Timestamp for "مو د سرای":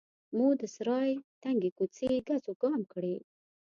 0.35-1.09